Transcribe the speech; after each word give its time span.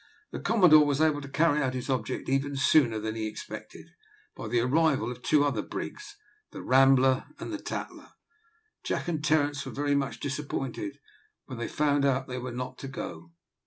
The 0.31 0.39
Commodore 0.39 0.83
was 0.83 0.99
able 0.99 1.21
to 1.21 1.29
carry 1.29 1.61
out 1.61 1.75
his 1.75 1.87
object 1.87 2.27
even 2.27 2.55
sooner 2.55 2.97
than 2.99 3.13
he 3.13 3.27
expected, 3.27 3.91
by 4.35 4.47
the 4.47 4.61
arrival 4.61 5.11
of 5.11 5.21
two 5.21 5.43
other 5.45 5.61
brigs, 5.61 6.17
the 6.49 6.63
Rambler 6.63 7.25
and 7.37 7.53
the 7.53 7.59
Tattler. 7.61 8.09
Jack 8.83 9.07
and 9.07 9.23
Terence 9.23 9.63
were 9.63 9.71
very 9.71 9.93
much 9.93 10.19
disappointed 10.19 10.97
when 11.45 11.59
they 11.59 11.67
found 11.67 12.03
that 12.03 12.25
they 12.27 12.39
were 12.39 12.51
not 12.51 12.79
to 12.79 12.87
go. 12.87 13.29